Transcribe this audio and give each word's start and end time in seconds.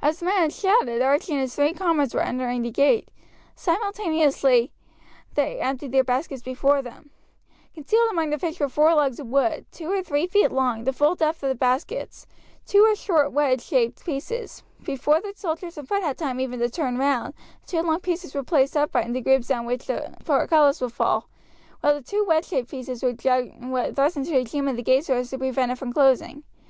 As 0.00 0.20
the 0.20 0.24
man 0.24 0.38
had 0.44 0.54
shouted, 0.54 1.02
Archie 1.02 1.32
and 1.34 1.42
his 1.42 1.54
three 1.54 1.74
comrades 1.74 2.14
were 2.14 2.22
entering 2.22 2.62
the 2.62 2.70
gate. 2.70 3.10
Simultaneously 3.54 4.72
they 5.34 5.60
emptied 5.60 5.92
their 5.92 6.02
baskets 6.02 6.40
before 6.40 6.80
them. 6.80 7.10
Concealed 7.74 8.08
among 8.10 8.30
the 8.30 8.38
fish 8.38 8.58
were 8.58 8.70
four 8.70 8.94
logs 8.94 9.20
of 9.20 9.26
wood; 9.26 9.66
two 9.70 9.88
were 9.88 10.02
three 10.02 10.26
feet 10.26 10.50
long, 10.50 10.84
the 10.84 10.94
full 10.94 11.14
depth 11.14 11.42
of 11.42 11.50
the 11.50 11.54
baskets, 11.54 12.26
two 12.64 12.84
were 12.84 12.94
short 12.94 13.32
wedge 13.32 13.60
shaped 13.60 14.02
pieces. 14.02 14.62
Before 14.82 15.20
the 15.20 15.34
soldiers 15.36 15.76
in 15.76 15.84
front 15.84 16.04
had 16.04 16.16
time 16.16 16.40
even 16.40 16.58
to 16.60 16.70
turn 16.70 16.96
round, 16.96 17.34
the 17.66 17.66
two 17.66 17.82
long 17.82 18.00
pieces 18.00 18.34
were 18.34 18.42
placed 18.42 18.78
upright 18.78 19.04
in 19.04 19.12
the 19.12 19.20
grooves 19.20 19.48
down 19.48 19.66
which 19.66 19.84
the 19.88 20.16
portcullis 20.24 20.80
would 20.80 20.94
fall, 20.94 21.28
while 21.82 21.92
the 21.92 22.00
two 22.00 22.24
wedge 22.26 22.46
shaped 22.46 22.70
pieces 22.70 23.02
were 23.02 23.12
thrust 23.12 24.16
into 24.16 24.30
the 24.30 24.44
jamb 24.44 24.68
of 24.68 24.76
the 24.76 24.82
gate 24.82 25.04
so 25.04 25.12
as 25.16 25.28
to 25.28 25.36
prevent 25.36 25.70
it 25.70 25.76
from 25.76 25.92
closing. 25.92 26.44